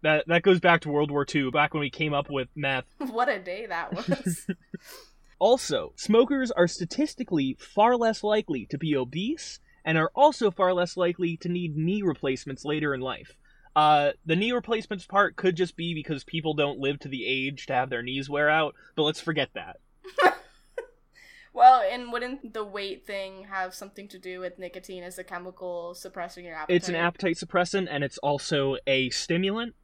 [0.02, 2.84] That that goes back to World War II, back when we came up with meth.
[2.98, 4.46] what a day that was.
[5.38, 10.96] Also, smokers are statistically far less likely to be obese and are also far less
[10.96, 13.36] likely to need knee replacements later in life.
[13.76, 17.66] Uh, the knee replacements part could just be because people don't live to the age
[17.66, 19.76] to have their knees wear out, but let's forget that.
[21.52, 25.94] well, and wouldn't the weight thing have something to do with nicotine as a chemical
[25.94, 26.76] suppressing your appetite?
[26.76, 29.74] It's an appetite suppressant and it's also a stimulant.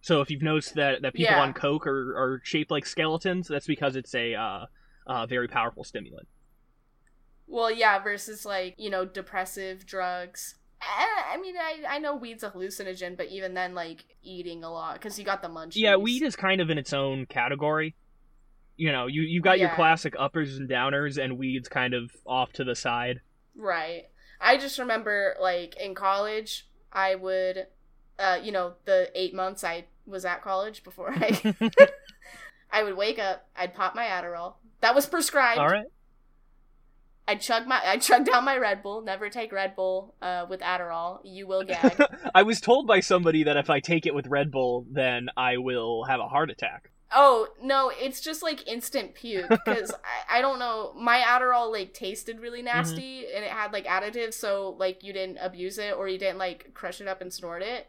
[0.00, 1.42] So if you've noticed that, that people Yeah.
[1.42, 4.66] on coke are, are shaped like skeletons, that's because it's a uh,
[5.06, 6.28] uh, very powerful stimulant.
[7.46, 10.56] Well, yeah, versus like you know depressive drugs.
[10.82, 14.70] Eh, I mean, I I know weed's a hallucinogen, but even then, like eating a
[14.70, 15.76] lot because you got the munchies.
[15.76, 17.94] Yeah, weed is kind of in its own category.
[18.76, 22.52] You know, you you got your classic uppers and downers, and weed's kind of off
[22.54, 23.20] to the side.
[23.56, 24.06] Right.
[24.40, 27.66] I just remember, like, in college, I would,
[28.18, 31.54] uh, you know, the eight months I was at college before I,
[32.70, 34.54] I would wake up, I'd pop my Adderall.
[34.80, 35.58] That was prescribed.
[35.58, 35.86] All right.
[37.26, 39.00] I'd chug my, I'd chug down my Red Bull.
[39.00, 41.20] Never take Red Bull, uh, with Adderall.
[41.24, 41.98] You will gag.
[42.34, 45.56] I was told by somebody that if I take it with Red Bull, then I
[45.56, 46.90] will have a heart attack.
[47.16, 49.90] oh no, it's just like instant puke because
[50.30, 50.92] I, I don't know.
[50.96, 55.38] My Adderall like tasted really nasty and it had like additives, so like you didn't
[55.40, 57.88] abuse it or you didn't like crush it up and snort it.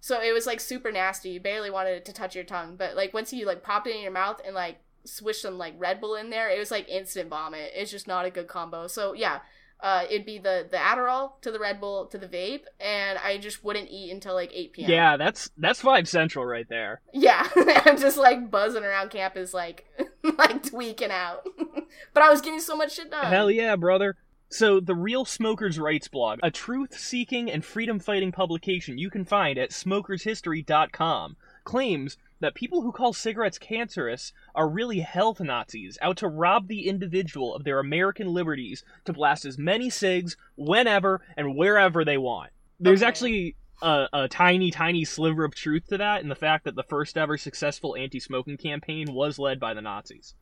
[0.00, 1.30] So it was like super nasty.
[1.30, 3.94] You barely wanted it to touch your tongue, but like once you like popped it
[3.94, 6.88] in your mouth and like swished some like Red Bull in there, it was like
[6.88, 7.72] instant vomit.
[7.74, 8.86] It's just not a good combo.
[8.86, 9.40] So yeah,
[9.80, 13.38] uh, it'd be the the Adderall to the Red Bull to the vape, and I
[13.38, 14.90] just wouldn't eat until like eight p.m.
[14.90, 17.00] Yeah, that's that's five Central right there.
[17.12, 19.86] Yeah, I'm just like buzzing around campus, like
[20.38, 21.46] like tweaking out.
[22.14, 23.26] but I was getting so much shit done.
[23.26, 24.16] Hell yeah, brother.
[24.50, 29.26] So, the Real Smokers' Rights blog, a truth seeking and freedom fighting publication you can
[29.26, 36.16] find at smokershistory.com, claims that people who call cigarettes cancerous are really health Nazis out
[36.18, 41.56] to rob the individual of their American liberties to blast as many cigs whenever and
[41.56, 42.50] wherever they want.
[42.78, 43.08] There's Okay.
[43.08, 46.82] actually a, a tiny, tiny sliver of truth to that in the fact that the
[46.84, 50.34] first ever successful anti smoking campaign was led by the Nazis.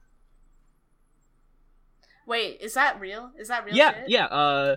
[2.26, 3.30] Wait, is that real?
[3.38, 3.74] Is that real?
[3.74, 4.09] yeah, shit?
[4.09, 4.24] yeah.
[4.26, 4.76] Uh,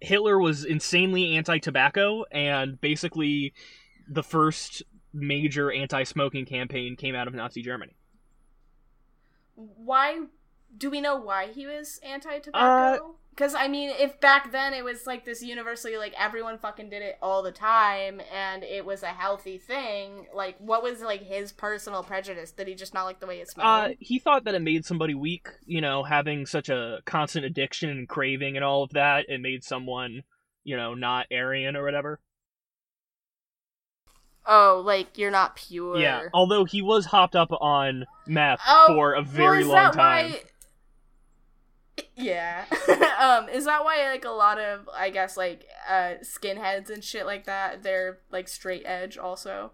[0.00, 3.52] Hitler was insanely anti-tobacco, and basically,
[4.08, 4.82] the first
[5.18, 7.96] major anti-smoking campaign came out of Nazi Germany.
[9.54, 10.20] Why?
[10.76, 13.16] Do we know why he was Uh, anti-tobacco?
[13.30, 17.02] Because I mean, if back then it was like this universally, like everyone fucking did
[17.02, 20.26] it all the time, and it was a healthy thing.
[20.34, 22.50] Like, what was like his personal prejudice?
[22.50, 23.90] Did he just not like the way it smelled?
[23.90, 25.48] Uh, he thought that it made somebody weak.
[25.66, 29.62] You know, having such a constant addiction and craving and all of that, it made
[29.62, 30.22] someone
[30.68, 32.20] you know, not Aryan or whatever.
[34.50, 35.98] Oh, like you're not pure.
[35.98, 39.76] Yeah, although he was hopped up on meth Oh, for a very well, is long
[39.76, 40.30] that time.
[40.30, 40.42] Why...
[42.14, 42.64] Yeah.
[43.20, 47.26] um, is that why like a lot of I guess like uh skinheads and shit
[47.26, 49.72] like that, they're like straight edge also?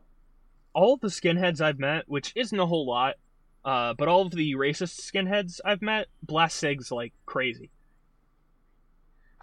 [0.74, 3.14] All of the skinheads I've met, which isn't a whole lot,
[3.64, 7.70] uh, but all of the racist skinheads I've met blast cigs like crazy.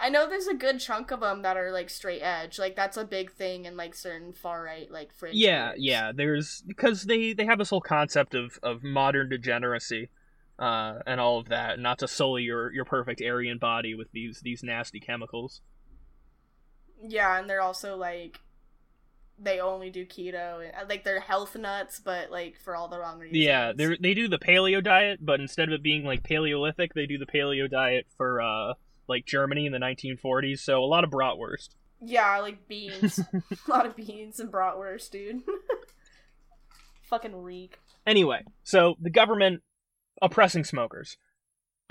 [0.01, 2.57] I know there's a good chunk of them that are like straight edge.
[2.57, 5.35] Like that's a big thing in like certain far right like fringe.
[5.35, 5.83] Yeah, groups.
[5.83, 6.11] yeah.
[6.13, 10.09] There's because they they have this whole concept of of modern degeneracy,
[10.57, 14.41] uh, and all of that, not to sully your your perfect Aryan body with these
[14.41, 15.61] these nasty chemicals.
[17.03, 18.39] Yeah, and they're also like
[19.37, 23.19] they only do keto and like they're health nuts, but like for all the wrong
[23.19, 23.37] reasons.
[23.37, 27.05] Yeah, they they do the paleo diet, but instead of it being like Paleolithic, they
[27.05, 28.73] do the paleo diet for uh
[29.12, 30.60] like Germany in the 1940s.
[30.60, 31.69] So a lot of bratwurst.
[32.02, 33.19] Yeah, like beans.
[33.34, 35.41] a lot of beans and bratwurst, dude.
[37.04, 37.78] Fucking reek.
[38.08, 39.62] Anyway, so the government
[40.21, 41.17] oppressing smokers.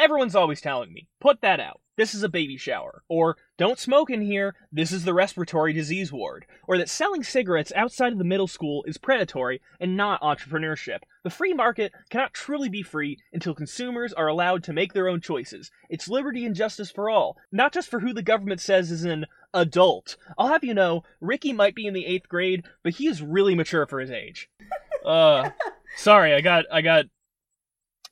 [0.01, 1.83] Everyone's always telling me, put that out.
[1.99, 3.03] This is a baby shower.
[3.07, 4.55] Or, don't smoke in here.
[4.73, 6.47] This is the respiratory disease ward.
[6.67, 11.01] Or that selling cigarettes outside of the middle school is predatory and not entrepreneurship.
[11.23, 15.21] The free market cannot truly be free until consumers are allowed to make their own
[15.21, 15.71] choices.
[15.91, 19.27] It's liberty and justice for all, not just for who the government says is an
[19.53, 20.17] adult.
[20.39, 23.55] I'll have you know, Ricky might be in the eighth grade, but he is really
[23.55, 24.49] mature for his age.
[25.03, 25.49] Uh,
[25.97, 27.07] sorry, I got, I got,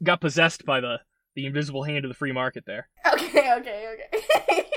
[0.03, 1.01] got possessed by the
[1.39, 2.89] the invisible hand of the free market there.
[3.13, 4.65] Okay, okay, okay.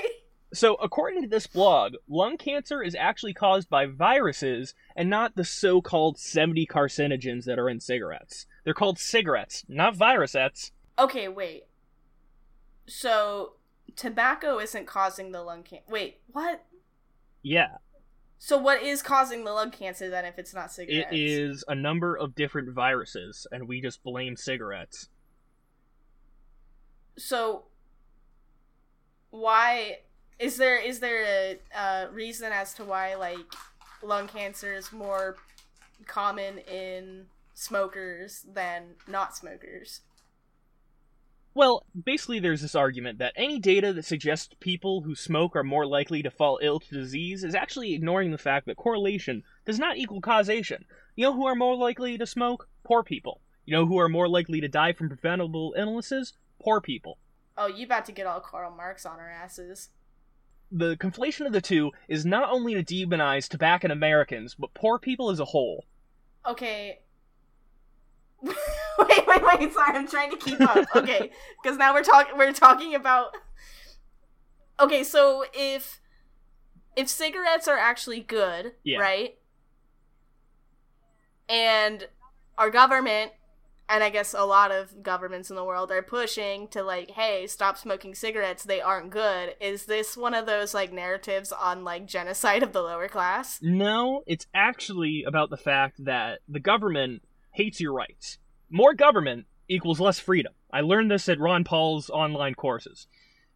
[0.54, 5.44] So, according to this blog, lung cancer is actually caused by viruses and not the
[5.46, 8.44] so called 70 carcinogens that are in cigarettes.
[8.62, 10.70] They're called cigarettes, not virusettes.
[10.98, 11.64] okay, wait.
[12.86, 13.54] So
[13.96, 15.86] tobacco isn't causing the lung cancer.
[15.90, 16.62] Wait, what?
[17.42, 17.78] Yeah,
[18.38, 21.08] So what is causing the lung cancer then if it's not cigarettes?
[21.10, 25.08] It is a number of different viruses, and we just blame cigarettes.
[27.22, 27.62] So
[29.30, 30.00] why
[30.40, 33.38] is there is there a reason as to why like
[34.02, 35.36] lung cancer is more
[36.06, 40.00] common in smokers than not smokers?
[41.54, 45.86] Well, basically, there's this argument that any data that suggests people who smoke are more
[45.86, 49.96] likely to fall ill to disease is actually ignoring the fact that correlation does not
[49.96, 50.86] equal causation.
[51.14, 52.68] You know who are more likely to smoke?
[52.82, 53.42] Poor people.
[53.64, 56.32] You know who are more likely to die from preventable illnesses?
[56.62, 57.18] Poor people.
[57.56, 59.90] Oh, you about to get all Karl Marx on our asses.
[60.70, 64.98] The conflation of the two is not only to demonize tobacco and Americans, but poor
[64.98, 65.84] people as a whole.
[66.48, 67.00] Okay.
[68.42, 68.56] wait,
[69.26, 69.72] wait, wait.
[69.72, 70.86] Sorry, I'm trying to keep up.
[70.96, 71.30] Okay,
[71.62, 72.36] because now we're talking.
[72.38, 73.34] We're talking about.
[74.80, 76.00] Okay, so if
[76.96, 78.98] if cigarettes are actually good, Yeah.
[78.98, 79.36] right?
[81.48, 82.08] And
[82.58, 83.32] our government,
[83.92, 87.46] and I guess a lot of governments in the world are pushing to like, hey,
[87.46, 88.64] stop smoking cigarettes.
[88.64, 89.54] They aren't good.
[89.60, 93.58] Is this one of those like narratives on like genocide of the lower class?
[93.60, 98.38] No, it's actually about the fact that the government hates your rights.
[98.70, 100.54] More government equals less freedom.
[100.72, 103.06] I learned this at Ron Paul's online courses.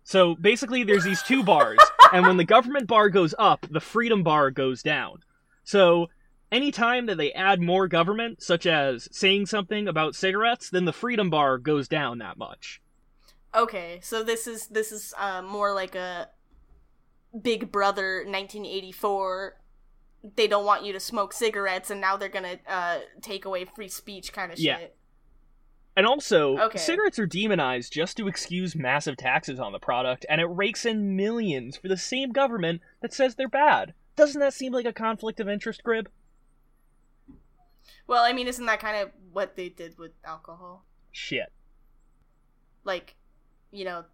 [0.04, 1.80] So basically, there's these two bars,
[2.12, 5.20] and when the government bar goes up, the freedom bar goes down.
[5.64, 6.08] So
[6.52, 11.30] anytime that they add more government, such as saying something about cigarettes, then the freedom
[11.30, 12.80] bar goes down that much.
[13.54, 16.28] Okay, so this is this is uh, more like a
[17.40, 19.56] Big Brother 1984.
[20.34, 23.88] They don't want you to smoke cigarettes, and now they're gonna uh, take away free
[23.88, 24.78] speech kind of Yeah.
[24.78, 24.96] shit.
[25.96, 26.78] And also, Okay.
[26.78, 31.16] cigarettes are demonized just to excuse massive taxes on the product, and it rakes in
[31.16, 33.94] millions for the same government that says they're bad.
[34.14, 36.08] Doesn't that seem like a conflict of interest, Grib?
[38.06, 40.84] Well, I mean, isn't that kind of what they did with alcohol?
[41.12, 41.52] Shit.
[42.84, 43.16] Like,
[43.72, 44.04] you know,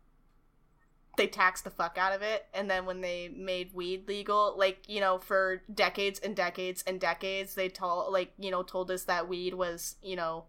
[1.17, 4.89] they taxed the fuck out of it, and then when they made weed legal, like
[4.89, 9.05] you know, for decades and decades and decades, they told like you know told us
[9.05, 10.45] that weed was you know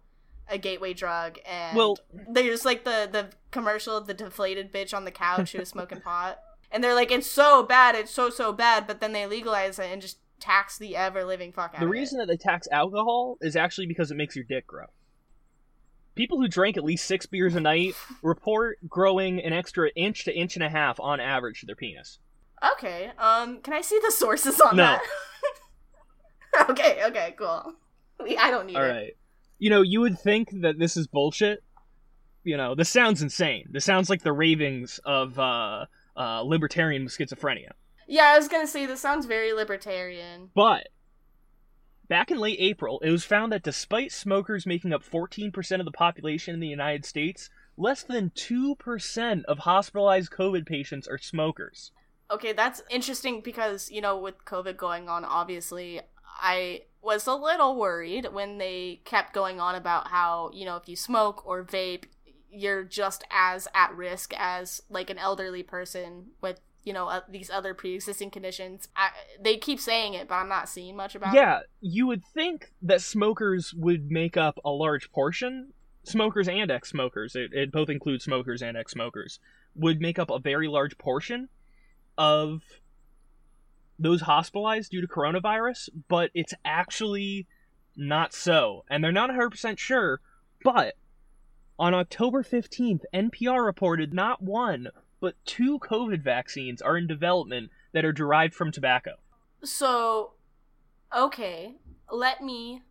[0.47, 1.97] a gateway drug, and Well-
[2.29, 5.99] there's like the the commercial of the deflated bitch on the couch who was smoking
[6.05, 6.39] pot,
[6.71, 9.91] and they're like, it's so bad, it's so so bad, but then they legalize it
[9.91, 13.55] and just tax the ever living fuck out The reason that they tax alcohol is
[13.55, 14.85] actually because it makes your dick grow.
[16.15, 20.35] People who drink at least six beers a night report growing an extra inch to
[20.37, 22.19] inch and a half on average to their penis.
[22.73, 24.83] Okay, um, can I see the sources on No.
[24.83, 26.69] that?
[26.69, 27.73] okay, okay, cool.
[28.19, 28.87] I don't need All it.
[28.89, 29.17] right.
[29.59, 31.63] You know, you would think that this is bullshit.
[32.43, 33.67] You know, this sounds insane.
[33.71, 37.71] This sounds like the ravings of uh, uh, libertarian schizophrenia.
[38.07, 40.49] Yeah, I was gonna say this sounds very libertarian.
[40.53, 40.89] But
[42.07, 45.91] back in late April, it was found that despite smokers making up 14% of the
[45.91, 51.91] population in the United States, less than 2% of hospitalized COVID patients are smokers.
[52.31, 56.01] Okay, that's interesting because, you know, with COVID going on, obviously,
[56.39, 60.87] I was a little worried when they kept going on about how, you know, if
[60.87, 62.05] you smoke or vape,
[62.49, 67.49] you're just as at risk as like an elderly person with you know uh, these
[67.49, 68.87] other pre-existing conditions.
[68.95, 69.09] I,
[69.39, 71.69] they keep saying it but i'm not seeing much about yeah, it.
[71.81, 75.73] Yeah you would think that smokers would make up a large portion.
[76.05, 79.39] Smokers and ex-smokers it, it both includes smokers and ex-smokers
[79.75, 81.49] would make up a very large portion
[82.17, 82.61] of
[83.97, 87.47] those hospitalized due to coronavirus but it's actually
[87.95, 88.83] not so.
[88.89, 90.19] And they're not 100% sure
[90.63, 90.95] but
[91.79, 94.89] on October 15th, NPR reported not one,
[95.23, 99.11] but two COVID vaccines are in development that are derived from tobacco.
[99.63, 100.33] So,
[101.15, 101.75] okay,
[102.11, 102.81] let me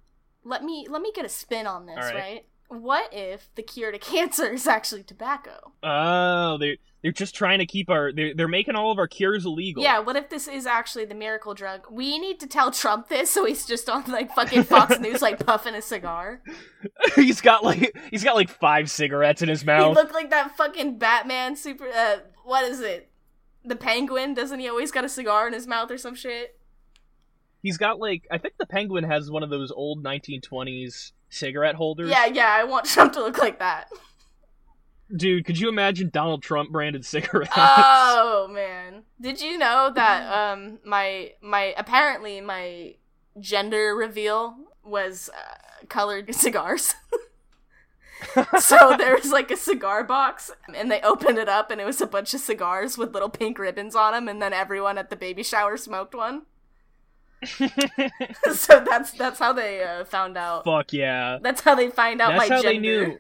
[0.43, 2.15] let me let me get a spin on this, right.
[2.15, 2.47] right?
[2.73, 5.73] What if the cure to cancer is actually tobacco?
[5.83, 9.45] Oh, they they're just trying to keep our they're, they're making all of our cures
[9.45, 9.83] illegal.
[9.83, 11.87] Yeah, what if this is actually the miracle drug?
[11.91, 15.45] We need to tell Trump this so he's just on like fucking Fox News like
[15.45, 16.41] puffing a cigar.
[17.15, 19.95] he's got like he's got like five cigarettes in his mouth.
[19.95, 23.11] He looked like that fucking Batman super uh what is it?
[23.65, 26.59] The penguin, doesn't he always got a cigar in his mouth or some shit?
[27.63, 32.11] He's got like I think the penguin has one of those old 1920s cigarette holders.
[32.11, 33.89] Yeah, yeah, I want Trump to look like that.
[35.15, 37.53] Dude, could you imagine Donald Trump branded cigarettes?
[37.57, 39.05] Oh man.
[39.21, 42.97] Did you know that um my my apparently my
[43.39, 46.95] gender reveal was uh, colored cigars?
[48.59, 52.01] so there was like a cigar box and they opened it up and it was
[52.01, 55.17] a bunch of cigars with little pink ribbons on them and then everyone at the
[55.17, 56.43] baby shower smoked one.
[58.53, 60.65] so that's that's how they uh, found out.
[60.65, 61.39] Fuck yeah.
[61.43, 62.69] That's how they find out that's my how gender.
[62.73, 63.19] they knew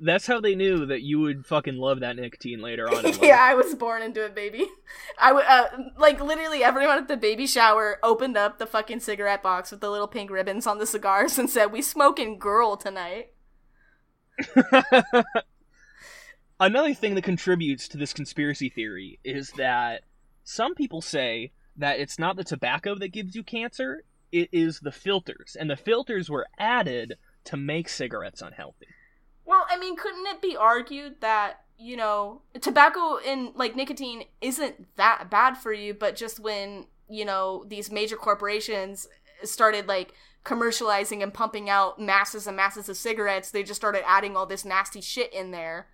[0.00, 3.04] that's how they knew that you would fucking love that nicotine later on.
[3.22, 4.66] yeah, I was born into it, baby.
[5.18, 9.42] I would uh, like literally everyone at the baby shower opened up the fucking cigarette
[9.42, 13.32] box with the little pink ribbons on the cigars and said, "We smoking girl tonight."
[16.60, 20.02] Another thing that contributes to this conspiracy theory is that
[20.44, 24.92] some people say that it's not the tobacco that gives you cancer, it is the
[24.92, 25.56] filters.
[25.58, 28.88] And the filters were added to make cigarettes unhealthy.
[29.44, 34.96] Well, I mean, couldn't it be argued that, you know, tobacco and like nicotine isn't
[34.96, 39.08] that bad for you, but just when, you know, these major corporations
[39.44, 40.12] started like
[40.44, 44.64] commercializing and pumping out masses and masses of cigarettes, they just started adding all this
[44.64, 45.86] nasty shit in there.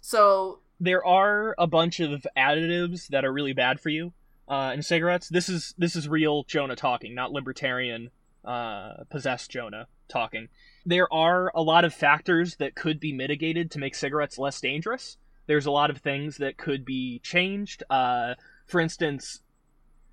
[0.00, 4.12] So there are a bunch of additives that are really bad for you
[4.48, 5.28] uh, in cigarettes.
[5.28, 8.10] This is this is real Jonah talking, not libertarian
[8.44, 10.48] uh, possessed Jonah talking
[10.86, 15.16] there are a lot of factors that could be mitigated to make cigarettes less dangerous.
[15.46, 17.82] There's a lot of things that could be changed.
[17.88, 18.34] Uh,
[18.66, 19.40] for instance,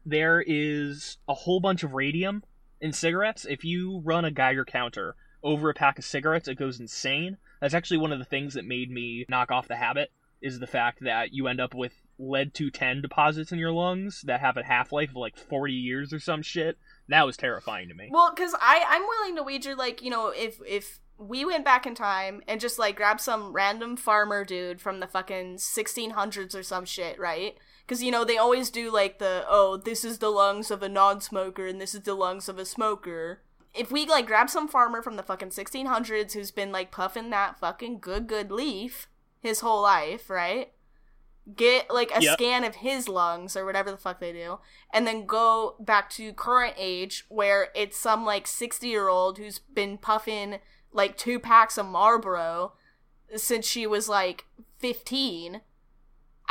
[0.06, 2.44] there is a whole bunch of radium
[2.80, 3.46] in cigarettes.
[3.50, 7.38] If you run a Geiger counter over a pack of cigarettes, it goes insane.
[7.60, 10.12] That's actually one of the things that made me knock off the habit
[10.42, 14.40] is the fact that you end up with lead 210 deposits in your lungs that
[14.40, 16.78] have a half-life of like 40 years or some shit
[17.12, 18.10] that was terrifying to me.
[18.10, 21.86] Well, because I I'm willing to wager like you know if if we went back
[21.86, 26.64] in time and just like grabbed some random farmer dude from the fucking 1600s or
[26.64, 27.56] some shit, right?
[27.86, 30.90] Because you know they always do like the oh this is the lungs of a
[30.90, 33.42] non-smoker and this is the lungs of a smoker.
[33.74, 37.60] If we like grab some farmer from the fucking 1600s who's been like puffing that
[37.60, 39.08] fucking good good leaf
[39.42, 40.72] his whole life, right?
[41.56, 42.34] Get like a yep.
[42.34, 44.60] scan of his lungs or whatever the fuck they do
[44.94, 49.58] and then go back to current age where it's some like 60 year old who's
[49.58, 50.60] been puffing
[50.94, 52.74] like two packs of marlboro
[53.36, 54.46] since she was like
[54.78, 55.62] 15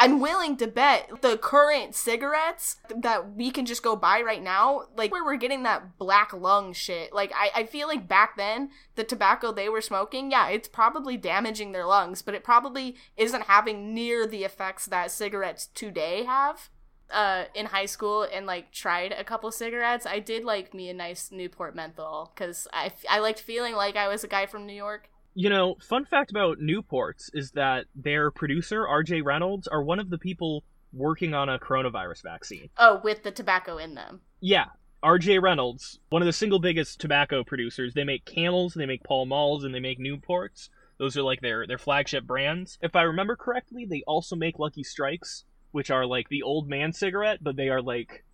[0.02, 4.84] I'm willing to bet the current cigarettes that we can just go buy right now,
[4.96, 7.12] like where we're getting that black lung shit.
[7.12, 11.18] Like I, I feel like back then the tobacco they were smoking, yeah, it's probably
[11.18, 16.70] damaging their lungs, but it probably isn't having near the effects that cigarettes today have.
[17.12, 20.94] Uh, in high school and like tried a couple cigarettes, I did like me a
[20.94, 24.72] nice Newport menthol because I, I liked feeling like I was a guy from New
[24.72, 25.10] York.
[25.34, 30.10] You know, fun fact about Newports is that their producer, RJ Reynolds, are one of
[30.10, 32.68] the people working on a coronavirus vaccine.
[32.76, 34.20] Oh, with the tobacco in them.
[34.40, 34.66] Yeah.
[35.02, 37.94] RJ Reynolds, one of the single biggest tobacco producers.
[37.94, 40.68] They make Camels, they make Pall Malls, and they make Newports.
[40.98, 42.76] Those are like their their flagship brands.
[42.82, 46.92] If I remember correctly, they also make Lucky Strikes, which are like the old man
[46.92, 48.24] cigarette, but they are like,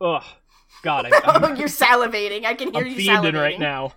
[0.00, 0.24] ugh,
[0.82, 2.44] God, I, I'm, You're salivating.
[2.44, 3.40] I can hear I'm you salivating.
[3.40, 3.92] right now.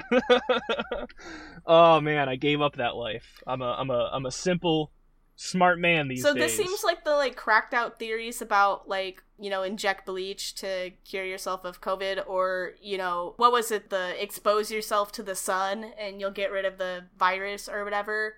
[1.66, 3.42] oh man, I gave up that life.
[3.46, 4.92] I'm a I'm a I'm a simple,
[5.36, 6.40] smart man these So days.
[6.40, 10.54] So this seems like the like cracked out theories about like you know inject bleach
[10.56, 15.22] to cure yourself of COVID or you know what was it the expose yourself to
[15.22, 18.34] the sun and you'll get rid of the virus or whatever.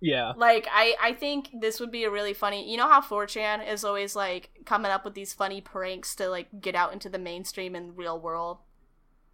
[0.00, 2.70] yeah, Like I I think this would be a really funny.
[2.70, 6.48] You know how 4chan is always like coming up with these funny pranks to like
[6.60, 8.58] get out into the mainstream and real world.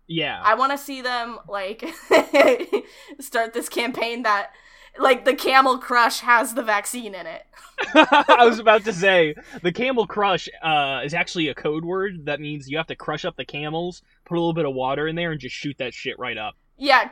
[0.06, 0.40] Yeah.
[0.42, 1.84] I want to see them like
[3.20, 4.50] start this campaign that
[4.98, 7.46] like the Camel Crush has the vaccine in it.
[7.94, 12.40] I was about to say the camel crush uh, is actually a code word that
[12.40, 15.16] means you have to crush up the camels, put a little bit of water in
[15.16, 16.54] there, and just shoot that shit right up.
[16.76, 17.10] Yeah,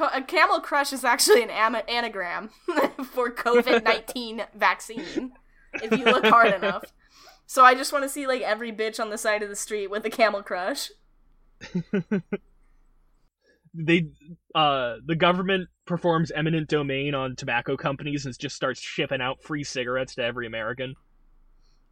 [0.00, 2.50] uh, a Camel Crush is actually an am- anagram
[3.12, 5.32] for COVID 19 vaccine,
[5.74, 6.84] if you look hard enough.
[7.46, 9.90] So I just want to see like every bitch on the side of the street
[9.90, 10.90] with a Camel Crush.
[13.72, 14.08] They,
[14.54, 19.64] uh, the government performs eminent domain on tobacco companies and just starts shipping out free
[19.64, 20.94] cigarettes to every American.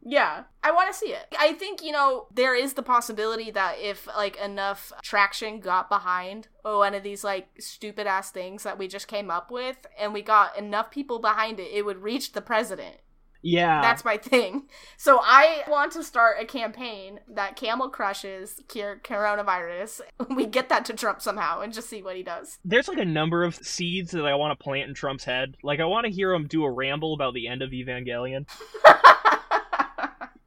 [0.01, 1.35] Yeah, I want to see it.
[1.37, 6.47] I think, you know, there is the possibility that if, like, enough traction got behind
[6.63, 10.21] one of these, like, stupid ass things that we just came up with, and we
[10.21, 12.97] got enough people behind it, it would reach the president.
[13.41, 14.63] Yeah, That's my thing.
[14.97, 20.01] So I want to start a campaign that camel crushes cure coronavirus.
[20.35, 22.57] We get that to Trump somehow and just see what he does.
[22.65, 25.55] there's like a number of seeds that I want to plant in Trump's head.
[25.63, 28.45] Like I want to hear him do a ramble about the end of Evangelion.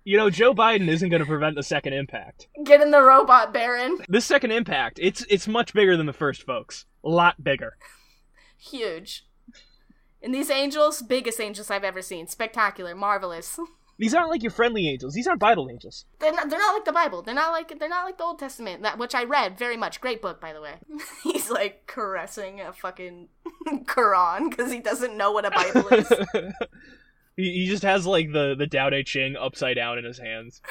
[0.05, 2.49] You know, Joe Biden isn't going to prevent the second impact.
[2.65, 3.99] get in the robot, Barron.
[4.09, 6.87] This second impact, it's it's much bigger than the first, folks.
[7.05, 7.77] A lot bigger.
[8.59, 9.25] Huge.
[10.23, 12.27] And these angels, biggest angels I've ever seen.
[12.27, 13.59] Spectacular, marvelous.
[13.99, 15.15] These aren't like your friendly angels.
[15.15, 16.07] These aren't Bible angels.
[16.19, 17.23] They're not, they're not like the Bible.
[17.23, 20.01] They're not like they're not like the Old Testament, that which I read very much.
[20.01, 20.77] Great book, by the way.
[21.23, 23.29] He's like caressing a fucking
[23.85, 26.11] Quran because he doesn't know what a Bible is.
[27.37, 30.63] he, he just has like the the Tao Te Ching upside down in his hands.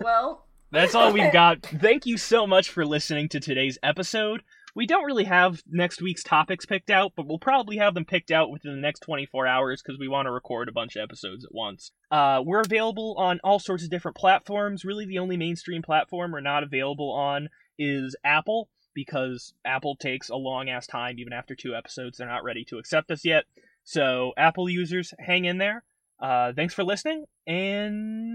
[0.00, 1.62] Well, That's all we've got.
[1.62, 4.42] Thank you so much for listening to today's episode.
[4.74, 8.30] We don't really have next week's topics picked out, but we'll probably have them picked
[8.30, 11.44] out within the next 24 hours because we want to record a bunch of episodes
[11.44, 11.92] at once.
[12.10, 14.84] Uh, we're available on all sorts of different platforms.
[14.84, 17.48] Really, the only mainstream platform we're not available on
[17.78, 22.18] is Apple because Apple takes a long ass time, even after two episodes.
[22.18, 23.44] They're not ready to accept us yet.
[23.84, 25.84] So, Apple users, hang in there.
[26.20, 28.30] Uh, thanks for listening, and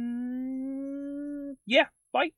[1.68, 2.32] yeah, bye.